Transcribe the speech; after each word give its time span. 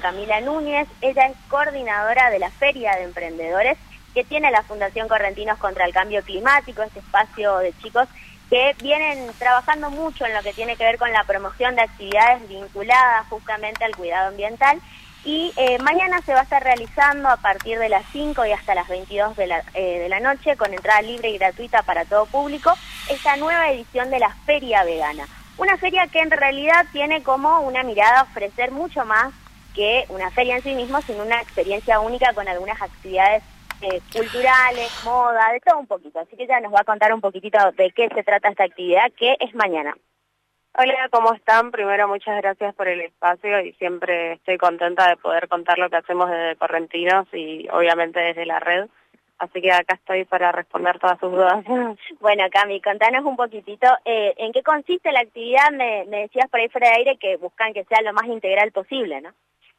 Camila 0.00 0.40
Núñez. 0.40 0.88
Ella 1.00 1.26
es 1.26 1.36
coordinadora 1.48 2.30
de 2.30 2.38
la 2.38 2.50
Feria 2.50 2.96
de 2.96 3.04
Emprendedores 3.04 3.78
que 4.14 4.24
tiene 4.24 4.50
la 4.50 4.62
Fundación 4.62 5.08
Correntinos 5.08 5.58
contra 5.58 5.84
el 5.84 5.92
Cambio 5.92 6.22
Climático, 6.22 6.82
este 6.82 6.98
espacio 6.98 7.58
de 7.58 7.72
chicos 7.80 8.08
que 8.48 8.74
vienen 8.82 9.30
trabajando 9.38 9.90
mucho 9.90 10.26
en 10.26 10.34
lo 10.34 10.42
que 10.42 10.52
tiene 10.52 10.76
que 10.76 10.82
ver 10.84 10.98
con 10.98 11.12
la 11.12 11.22
promoción 11.22 11.76
de 11.76 11.82
actividades 11.82 12.48
vinculadas 12.48 13.26
justamente 13.28 13.84
al 13.84 13.94
cuidado 13.94 14.28
ambiental. 14.28 14.80
Y 15.24 15.52
eh, 15.56 15.78
mañana 15.78 16.20
se 16.22 16.32
va 16.32 16.40
a 16.40 16.42
estar 16.44 16.62
realizando 16.62 17.28
a 17.28 17.36
partir 17.36 17.78
de 17.78 17.88
las 17.88 18.04
5 18.10 18.44
y 18.46 18.52
hasta 18.52 18.74
las 18.74 18.88
22 18.88 19.36
de 19.36 19.46
la, 19.46 19.62
eh, 19.74 20.00
de 20.00 20.08
la 20.08 20.18
noche, 20.18 20.56
con 20.56 20.72
entrada 20.72 21.02
libre 21.02 21.28
y 21.28 21.38
gratuita 21.38 21.82
para 21.82 22.04
todo 22.06 22.26
público, 22.26 22.72
esta 23.08 23.36
nueva 23.36 23.70
edición 23.70 24.10
de 24.10 24.18
la 24.18 24.34
Feria 24.46 24.82
Vegana. 24.82 25.26
Una 25.58 25.76
feria 25.76 26.08
que 26.08 26.20
en 26.20 26.30
realidad 26.30 26.86
tiene 26.90 27.22
como 27.22 27.60
una 27.60 27.82
mirada 27.82 28.22
ofrecer 28.22 28.70
mucho 28.70 29.04
más 29.04 29.32
que 29.74 30.04
una 30.08 30.30
feria 30.30 30.56
en 30.56 30.62
sí 30.62 30.74
misma, 30.74 31.00
sino 31.02 31.24
una 31.24 31.40
experiencia 31.40 32.00
única 32.00 32.32
con 32.32 32.48
algunas 32.48 32.80
actividades 32.80 33.42
eh, 33.82 34.00
culturales, 34.12 34.90
moda, 35.04 35.52
de 35.52 35.60
todo 35.60 35.78
un 35.78 35.86
poquito. 35.86 36.20
Así 36.20 36.36
que 36.36 36.46
ya 36.46 36.60
nos 36.60 36.72
va 36.72 36.80
a 36.80 36.84
contar 36.84 37.14
un 37.14 37.20
poquitito 37.20 37.58
de 37.72 37.90
qué 37.92 38.08
se 38.14 38.22
trata 38.22 38.50
esta 38.50 38.64
actividad, 38.64 39.10
que 39.16 39.36
es 39.40 39.54
mañana. 39.54 39.96
Hola, 40.78 41.08
¿cómo 41.10 41.32
están? 41.32 41.72
Primero, 41.72 42.06
muchas 42.06 42.40
gracias 42.40 42.74
por 42.74 42.88
el 42.88 43.00
espacio 43.00 43.60
y 43.60 43.72
siempre 43.72 44.34
estoy 44.34 44.56
contenta 44.56 45.08
de 45.08 45.16
poder 45.16 45.48
contar 45.48 45.78
lo 45.78 45.90
que 45.90 45.96
hacemos 45.96 46.30
desde 46.30 46.56
Correntinos 46.56 47.26
y 47.32 47.68
obviamente 47.70 48.20
desde 48.20 48.46
la 48.46 48.60
red. 48.60 48.88
Así 49.38 49.62
que 49.62 49.72
acá 49.72 49.94
estoy 49.94 50.26
para 50.26 50.52
responder 50.52 50.98
todas 50.98 51.18
sus 51.18 51.32
dudas. 51.32 51.64
Bueno, 52.20 52.44
Cami, 52.52 52.80
contanos 52.82 53.24
un 53.24 53.36
poquitito, 53.36 53.86
eh, 54.04 54.34
¿en 54.36 54.52
qué 54.52 54.62
consiste 54.62 55.10
la 55.10 55.20
actividad? 55.20 55.70
Me, 55.72 56.04
me 56.04 56.20
decías 56.22 56.48
por 56.50 56.60
ahí 56.60 56.68
fuera 56.68 56.90
de 56.90 56.96
aire 56.96 57.16
que 57.16 57.36
buscan 57.38 57.72
que 57.72 57.84
sea 57.84 58.02
lo 58.02 58.12
más 58.12 58.26
integral 58.26 58.70
posible, 58.72 59.22
¿no? 59.22 59.30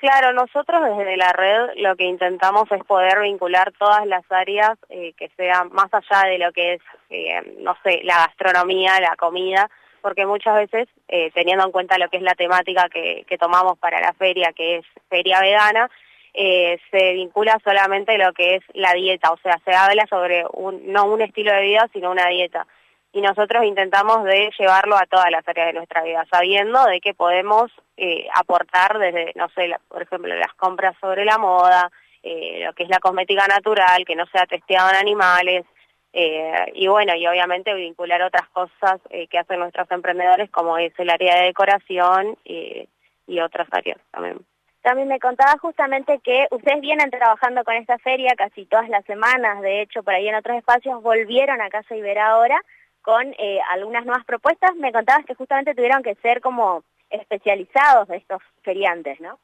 Claro, 0.00 0.32
nosotros 0.32 0.80
desde 0.96 1.18
la 1.18 1.30
red 1.34 1.72
lo 1.76 1.94
que 1.94 2.04
intentamos 2.04 2.72
es 2.72 2.82
poder 2.84 3.20
vincular 3.20 3.70
todas 3.78 4.06
las 4.06 4.24
áreas 4.30 4.78
eh, 4.88 5.12
que 5.12 5.28
sean 5.36 5.68
más 5.72 5.92
allá 5.92 6.26
de 6.26 6.38
lo 6.38 6.50
que 6.52 6.74
es, 6.74 6.80
eh, 7.10 7.56
no 7.58 7.76
sé, 7.84 8.00
la 8.04 8.16
gastronomía, 8.26 8.98
la 8.98 9.14
comida, 9.16 9.68
porque 10.00 10.24
muchas 10.24 10.54
veces, 10.56 10.88
eh, 11.08 11.30
teniendo 11.34 11.66
en 11.66 11.70
cuenta 11.70 11.98
lo 11.98 12.08
que 12.08 12.16
es 12.16 12.22
la 12.22 12.34
temática 12.34 12.88
que, 12.88 13.26
que 13.28 13.36
tomamos 13.36 13.78
para 13.78 14.00
la 14.00 14.14
feria, 14.14 14.54
que 14.54 14.76
es 14.76 14.86
feria 15.10 15.38
vegana, 15.40 15.90
se 16.32 17.12
vincula 17.12 17.58
solamente 17.62 18.16
lo 18.16 18.32
que 18.32 18.54
es 18.54 18.62
la 18.72 18.94
dieta, 18.94 19.32
o 19.32 19.36
sea, 19.42 19.60
se 19.66 19.74
habla 19.74 20.06
sobre 20.06 20.46
un, 20.52 20.90
no 20.90 21.04
un 21.04 21.20
estilo 21.20 21.52
de 21.52 21.60
vida, 21.60 21.90
sino 21.92 22.10
una 22.10 22.28
dieta 22.28 22.66
y 23.12 23.20
nosotros 23.20 23.64
intentamos 23.64 24.24
de 24.24 24.50
llevarlo 24.58 24.96
a 24.96 25.06
todas 25.06 25.30
las 25.30 25.46
áreas 25.48 25.68
de 25.68 25.72
nuestra 25.72 26.02
vida, 26.02 26.24
sabiendo 26.30 26.84
de 26.86 27.00
que 27.00 27.14
podemos 27.14 27.70
eh, 27.96 28.28
aportar 28.34 28.98
desde, 28.98 29.32
no 29.34 29.48
sé, 29.50 29.74
por 29.88 30.02
ejemplo, 30.02 30.34
las 30.36 30.54
compras 30.54 30.94
sobre 31.00 31.24
la 31.24 31.38
moda, 31.38 31.90
eh, 32.22 32.62
lo 32.64 32.72
que 32.72 32.84
es 32.84 32.88
la 32.88 33.00
cosmética 33.00 33.46
natural, 33.46 34.04
que 34.04 34.14
no 34.14 34.26
sea 34.26 34.46
testeado 34.46 34.90
en 34.90 34.96
animales, 34.96 35.64
eh, 36.12 36.72
y 36.74 36.86
bueno, 36.88 37.14
y 37.14 37.26
obviamente 37.26 37.74
vincular 37.74 38.22
otras 38.22 38.48
cosas 38.48 39.00
que 39.28 39.38
hacen 39.38 39.60
nuestros 39.60 39.90
emprendedores, 39.90 40.50
como 40.50 40.76
es 40.76 40.92
el 40.98 41.08
área 41.08 41.36
de 41.36 41.46
decoración 41.46 42.36
y 42.44 43.40
otras 43.40 43.68
áreas 43.70 43.98
también. 44.10 44.38
También 44.82 45.08
me 45.08 45.20
contaba 45.20 45.58
justamente 45.58 46.20
que 46.20 46.46
ustedes 46.50 46.80
vienen 46.80 47.10
trabajando 47.10 47.62
con 47.64 47.74
esta 47.74 47.98
feria 47.98 48.34
casi 48.36 48.64
todas 48.64 48.88
las 48.88 49.04
semanas, 49.04 49.60
de 49.60 49.82
hecho, 49.82 50.02
por 50.02 50.14
ahí 50.14 50.26
en 50.26 50.34
otros 50.34 50.56
espacios 50.56 51.02
volvieron 51.02 51.60
a 51.60 51.68
Casa 51.68 51.94
Ibera 51.94 52.30
ahora, 52.30 52.60
con 53.02 53.34
eh, 53.38 53.60
algunas 53.70 54.04
nuevas 54.04 54.24
propuestas. 54.24 54.74
Me 54.76 54.92
contabas 54.92 55.24
que 55.24 55.34
justamente 55.34 55.74
tuvieron 55.74 56.02
que 56.02 56.14
ser 56.16 56.40
como 56.40 56.82
especializados 57.10 58.08
estos 58.10 58.42
feriantes, 58.62 59.20
¿no? 59.20 59.38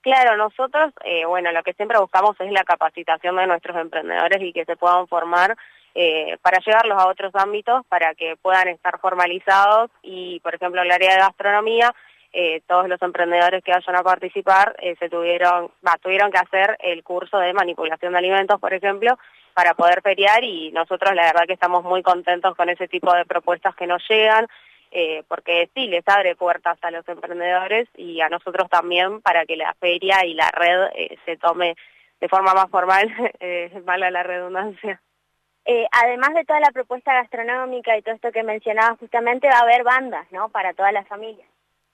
Claro, 0.00 0.36
nosotros, 0.36 0.92
eh, 1.04 1.24
bueno, 1.26 1.52
lo 1.52 1.62
que 1.62 1.74
siempre 1.74 1.98
buscamos 1.98 2.34
es 2.40 2.50
la 2.50 2.64
capacitación 2.64 3.36
de 3.36 3.46
nuestros 3.46 3.76
emprendedores 3.76 4.42
y 4.42 4.52
que 4.52 4.64
se 4.64 4.76
puedan 4.76 5.06
formar 5.06 5.56
eh, 5.94 6.38
para 6.42 6.58
llevarlos 6.58 6.98
a 6.98 7.06
otros 7.06 7.34
ámbitos, 7.34 7.84
para 7.86 8.14
que 8.14 8.36
puedan 8.40 8.68
estar 8.68 8.98
formalizados 8.98 9.90
y, 10.02 10.40
por 10.40 10.54
ejemplo, 10.54 10.80
en 10.80 10.86
el 10.86 10.92
área 10.92 11.12
de 11.12 11.20
gastronomía, 11.20 11.94
eh, 12.32 12.62
todos 12.66 12.88
los 12.88 13.00
emprendedores 13.02 13.62
que 13.62 13.72
vayan 13.72 13.96
a 13.96 14.02
participar 14.02 14.74
eh, 14.80 14.96
se 14.98 15.10
tuvieron, 15.10 15.70
va, 15.86 15.98
tuvieron 16.00 16.32
que 16.32 16.38
hacer 16.38 16.78
el 16.80 17.04
curso 17.04 17.38
de 17.38 17.52
manipulación 17.52 18.12
de 18.12 18.18
alimentos, 18.18 18.58
por 18.58 18.72
ejemplo, 18.72 19.18
para 19.52 19.74
poder 19.74 20.02
feriar 20.02 20.42
y 20.44 20.70
nosotros 20.72 21.14
la 21.14 21.24
verdad 21.24 21.46
que 21.46 21.52
estamos 21.52 21.84
muy 21.84 22.02
contentos 22.02 22.54
con 22.56 22.68
ese 22.68 22.88
tipo 22.88 23.12
de 23.12 23.24
propuestas 23.24 23.74
que 23.74 23.86
nos 23.86 24.02
llegan, 24.08 24.46
eh, 24.90 25.22
porque 25.28 25.70
sí, 25.74 25.86
les 25.86 26.06
abre 26.06 26.36
puertas 26.36 26.78
a 26.82 26.90
los 26.90 27.06
emprendedores 27.08 27.88
y 27.96 28.20
a 28.20 28.28
nosotros 28.28 28.68
también 28.68 29.20
para 29.22 29.46
que 29.46 29.56
la 29.56 29.74
feria 29.74 30.24
y 30.24 30.34
la 30.34 30.50
red 30.50 30.88
se 31.24 31.36
tome 31.36 31.76
de 32.20 32.28
forma 32.28 32.54
más 32.54 32.70
formal, 32.70 33.10
es 33.40 33.84
mala 33.84 34.10
la 34.10 34.22
redundancia. 34.22 35.00
además 35.92 36.34
de 36.34 36.44
toda 36.44 36.60
la 36.60 36.70
propuesta 36.70 37.14
gastronómica 37.14 37.96
y 37.96 38.02
todo 38.02 38.14
esto 38.14 38.32
que 38.32 38.42
mencionaba 38.42 38.96
justamente, 38.96 39.48
va 39.48 39.58
a 39.58 39.62
haber 39.62 39.82
bandas, 39.82 40.30
¿no? 40.30 40.48
Para 40.50 40.74
todas 40.74 40.92
las 40.92 41.06
familias. 41.08 41.48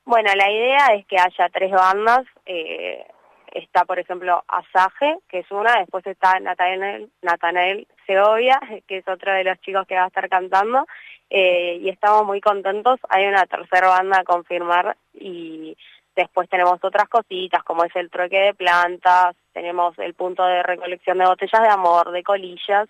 Bueno, 0.09 0.31
la 0.35 0.51
idea 0.51 0.87
es 0.95 1.05
que 1.05 1.19
haya 1.19 1.51
tres 1.51 1.71
bandas. 1.71 2.25
Eh, 2.47 3.07
está, 3.53 3.85
por 3.85 3.99
ejemplo, 3.99 4.45
Asaje, 4.49 5.19
que 5.29 5.41
es 5.41 5.51
una, 5.51 5.79
después 5.79 6.07
está 6.07 6.39
Natanael, 6.41 7.11
Natanael 7.23 7.87
Segovia, 8.07 8.61
que 8.87 8.99
es 8.99 9.09
otro 9.09 9.33
de 9.33 9.45
los 9.45 9.61
chicos 9.61 9.87
que 9.87 9.95
va 9.95 10.05
a 10.05 10.09
estar 10.09 10.29
cantando, 10.29 10.87
eh, 11.31 11.79
y 11.81 11.89
estamos 11.89 12.25
muy 12.25 12.41
contentos. 12.41 12.99
Hay 13.09 13.27
una 13.27 13.47
tercera 13.47 13.89
banda 13.89 14.21
a 14.21 14.25
confirmar 14.25 14.97
y 15.15 15.77
después 16.17 16.49
tenemos 16.49 16.79
otras 16.83 17.09
cositas, 17.09 17.63
como 17.63 17.85
es 17.85 17.95
el 17.95 18.11
trueque 18.11 18.41
de 18.41 18.55
plantas, 18.55 19.37
tenemos 19.53 19.99
el 19.99 20.15
punto 20.15 20.45
de 20.45 20.63
recolección 20.63 21.19
de 21.19 21.27
botellas 21.27 21.63
de 21.63 21.69
amor, 21.69 22.11
de 22.11 22.23
colillas, 22.23 22.89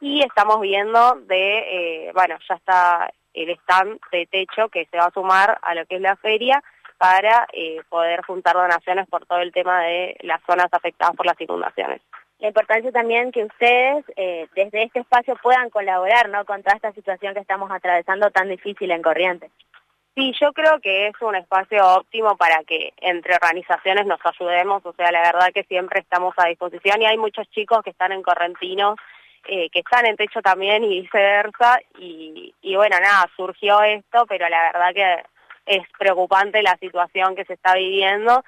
y 0.00 0.22
estamos 0.22 0.60
viendo 0.60 1.16
de, 1.26 1.58
eh, 2.06 2.12
bueno, 2.14 2.36
ya 2.48 2.54
está 2.54 3.10
el 3.34 3.50
stand 3.50 4.00
de 4.12 4.26
techo 4.26 4.68
que 4.68 4.86
se 4.86 4.96
va 4.96 5.06
a 5.06 5.12
sumar 5.12 5.58
a 5.62 5.74
lo 5.74 5.86
que 5.86 5.96
es 5.96 6.00
la 6.00 6.16
feria 6.16 6.62
para 6.98 7.46
eh, 7.52 7.80
poder 7.88 8.22
juntar 8.22 8.54
donaciones 8.54 9.08
por 9.08 9.24
todo 9.26 9.38
el 9.38 9.52
tema 9.52 9.82
de 9.82 10.16
las 10.20 10.42
zonas 10.44 10.68
afectadas 10.72 11.16
por 11.16 11.26
las 11.26 11.40
inundaciones. 11.40 12.02
La 12.40 12.48
importancia 12.48 12.92
también 12.92 13.32
que 13.32 13.44
ustedes 13.44 14.04
eh, 14.16 14.46
desde 14.54 14.84
este 14.84 15.00
espacio 15.00 15.36
puedan 15.42 15.70
colaborar 15.70 16.28
¿no? 16.28 16.44
con 16.44 16.62
toda 16.62 16.76
esta 16.76 16.92
situación 16.92 17.34
que 17.34 17.40
estamos 17.40 17.70
atravesando 17.70 18.30
tan 18.30 18.48
difícil 18.48 18.90
en 18.90 19.02
Corrientes. 19.02 19.50
Sí, 20.14 20.32
yo 20.40 20.52
creo 20.52 20.80
que 20.80 21.08
es 21.08 21.14
un 21.20 21.36
espacio 21.36 21.84
óptimo 21.94 22.36
para 22.36 22.64
que 22.64 22.92
entre 22.98 23.34
organizaciones 23.34 24.04
nos 24.06 24.18
ayudemos, 24.24 24.84
o 24.84 24.92
sea, 24.92 25.12
la 25.12 25.22
verdad 25.22 25.52
que 25.54 25.62
siempre 25.64 26.00
estamos 26.00 26.34
a 26.36 26.48
disposición 26.48 27.00
y 27.02 27.06
hay 27.06 27.16
muchos 27.16 27.48
chicos 27.50 27.82
que 27.84 27.90
están 27.90 28.10
en 28.10 28.22
Correntinos 28.22 28.96
eh, 29.50 29.70
que 29.70 29.78
están 29.78 30.04
en 30.04 30.16
techo 30.16 30.42
también 30.42 30.84
y 30.84 31.00
viceversa. 31.00 31.80
Y, 31.98 32.54
y 32.60 32.76
bueno, 32.76 32.98
nada, 33.00 33.30
surgió 33.36 33.80
esto, 33.82 34.26
pero 34.28 34.48
la 34.48 34.72
verdad 34.72 34.94
que 34.94 35.24
es 35.68 35.86
preocupante 35.98 36.62
la 36.62 36.76
situación 36.78 37.36
que 37.36 37.44
se 37.44 37.54
está 37.54 37.74
viviendo 37.74 38.42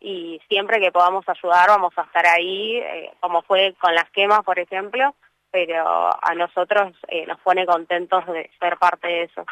y 0.00 0.40
siempre 0.48 0.80
que 0.80 0.92
podamos 0.92 1.24
ayudar 1.28 1.68
vamos 1.68 1.94
a 1.96 2.02
estar 2.02 2.26
ahí, 2.26 2.76
eh, 2.76 3.12
como 3.20 3.42
fue 3.42 3.74
con 3.80 3.94
las 3.94 4.10
quemas, 4.10 4.42
por 4.42 4.58
ejemplo, 4.58 5.14
pero 5.50 6.10
a 6.20 6.34
nosotros 6.34 6.92
eh, 7.08 7.26
nos 7.26 7.40
pone 7.40 7.64
contentos 7.64 8.26
de 8.26 8.50
ser 8.58 8.76
parte 8.76 9.06
de 9.08 9.22
eso. 9.22 9.46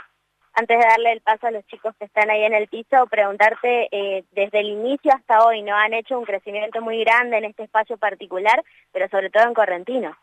Antes 0.54 0.78
de 0.78 0.84
darle 0.84 1.12
el 1.12 1.22
paso 1.22 1.46
a 1.46 1.50
los 1.50 1.64
chicos 1.66 1.94
que 1.98 2.04
están 2.04 2.28
ahí 2.28 2.44
en 2.44 2.52
el 2.52 2.68
piso, 2.68 3.06
preguntarte, 3.06 3.88
eh, 3.90 4.24
desde 4.32 4.60
el 4.60 4.66
inicio 4.66 5.12
hasta 5.14 5.46
hoy, 5.46 5.62
¿no? 5.62 5.74
Han 5.74 5.94
hecho 5.94 6.18
un 6.18 6.26
crecimiento 6.26 6.82
muy 6.82 7.02
grande 7.02 7.38
en 7.38 7.44
este 7.44 7.62
espacio 7.62 7.96
particular, 7.96 8.62
pero 8.92 9.08
sobre 9.08 9.30
todo 9.30 9.44
en 9.44 9.54
Correntino. 9.54 10.14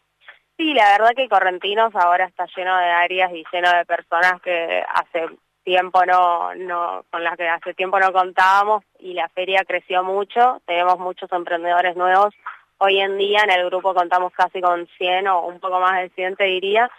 Sí, 0.58 0.74
la 0.74 0.92
verdad 0.92 1.16
que 1.16 1.30
Correntinos 1.30 1.96
ahora 1.96 2.26
está 2.26 2.46
lleno 2.56 2.78
de 2.78 2.86
áreas 2.86 3.32
y 3.34 3.44
lleno 3.52 3.72
de 3.72 3.86
personas 3.86 4.40
que 4.42 4.84
hace 4.88 5.30
tiempo 5.70 6.04
no, 6.04 6.56
no, 6.56 7.06
con 7.12 7.24
las 7.24 7.38
que 7.38 7.48
hace 7.48 7.76
tiempo 7.76 8.00
no 8.00 8.12
contábamos 8.12 8.84
y 8.98 9.14
la 9.14 9.30
feria 9.30 9.64
creció 9.68 10.04
mucho, 10.04 10.64
tenemos 10.66 10.98
muchos 10.98 11.32
emprendedores 11.32 11.96
nuevos. 11.96 12.34
Hoy 12.80 13.00
en 13.00 13.20
día 13.20 13.42
en 13.44 13.52
el 13.52 13.68
grupo 13.68 13.94
contamos 13.94 14.34
casi 14.34 14.62
con 14.62 14.88
100 14.98 15.28
o 15.28 15.46
un 15.46 15.60
poco 15.60 15.80
más 15.80 16.02
de 16.02 16.10
100 16.10 16.38
te 16.38 16.46
diría, 16.46 16.90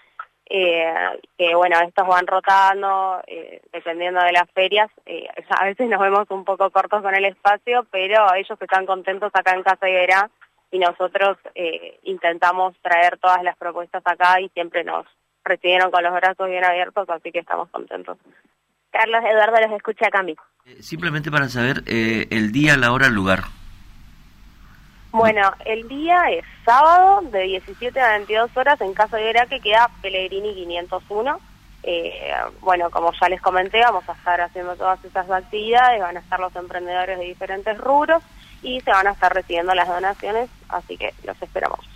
eh, 0.48 0.94
que 1.36 1.52
bueno, 1.56 1.80
estos 1.80 2.06
van 2.06 2.28
rotando 2.28 3.20
eh, 3.26 3.60
dependiendo 3.72 4.22
de 4.22 4.30
las 4.30 4.48
ferias, 4.52 4.88
eh, 5.04 5.26
a 5.48 5.64
veces 5.64 5.88
nos 5.88 6.00
vemos 6.00 6.30
un 6.30 6.44
poco 6.44 6.70
cortos 6.70 7.02
con 7.02 7.16
el 7.16 7.24
espacio, 7.24 7.84
pero 7.90 8.32
ellos 8.34 8.56
están 8.60 8.86
contentos 8.86 9.32
acá 9.34 9.50
en 9.52 9.64
Casa 9.64 9.88
Iberá 9.88 10.30
y 10.70 10.78
nosotros 10.78 11.38
eh, 11.56 11.98
intentamos 12.04 12.76
traer 12.82 13.18
todas 13.18 13.42
las 13.42 13.56
propuestas 13.56 14.02
acá 14.04 14.40
y 14.40 14.48
siempre 14.50 14.84
nos 14.84 15.06
recibieron 15.42 15.90
con 15.90 16.04
los 16.04 16.14
brazos 16.14 16.48
bien 16.48 16.64
abiertos, 16.64 17.10
así 17.10 17.32
que 17.32 17.40
estamos 17.40 17.68
contentos. 17.70 18.16
Carlos 18.90 19.22
Eduardo 19.24 19.60
los 19.60 19.72
escucha 19.76 20.06
a 20.08 20.10
Cami. 20.10 20.36
Eh, 20.66 20.82
simplemente 20.82 21.30
para 21.30 21.48
saber 21.48 21.82
eh, 21.86 22.26
el 22.30 22.52
día, 22.52 22.76
la 22.76 22.92
hora, 22.92 23.06
el 23.06 23.14
lugar. 23.14 23.44
Bueno, 25.12 25.52
el 25.64 25.88
día 25.88 26.30
es 26.30 26.44
sábado 26.64 27.22
de 27.22 27.42
17 27.42 28.00
a 28.00 28.12
22 28.18 28.56
horas 28.56 28.80
en 28.80 28.94
Casa 28.94 29.16
de 29.16 29.32
que 29.48 29.60
queda 29.60 29.90
Pellegrini 30.02 30.54
501. 30.54 31.40
Eh, 31.82 32.32
bueno, 32.60 32.90
como 32.90 33.10
ya 33.20 33.28
les 33.28 33.40
comenté, 33.40 33.80
vamos 33.80 34.08
a 34.08 34.12
estar 34.12 34.40
haciendo 34.40 34.76
todas 34.76 35.02
estas 35.04 35.28
actividades, 35.28 36.00
van 36.00 36.16
a 36.16 36.20
estar 36.20 36.38
los 36.38 36.54
emprendedores 36.54 37.18
de 37.18 37.24
diferentes 37.24 37.76
rubros 37.78 38.22
y 38.62 38.80
se 38.82 38.90
van 38.90 39.06
a 39.06 39.12
estar 39.12 39.34
recibiendo 39.34 39.74
las 39.74 39.88
donaciones, 39.88 40.48
así 40.68 40.96
que 40.96 41.12
los 41.24 41.40
esperamos. 41.42 41.90